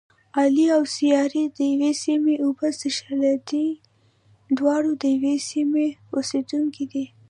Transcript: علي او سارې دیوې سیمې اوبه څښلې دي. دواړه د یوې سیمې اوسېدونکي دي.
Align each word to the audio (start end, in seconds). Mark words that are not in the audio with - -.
علي 0.39 0.65
او 0.75 0.83
سارې 0.97 1.43
دیوې 1.57 1.91
سیمې 2.03 2.35
اوبه 2.43 2.67
څښلې 2.79 3.33
دي. 3.49 3.67
دواړه 4.57 4.91
د 5.01 5.03
یوې 5.15 5.35
سیمې 5.49 5.87
اوسېدونکي 6.13 6.85
دي. 6.91 7.05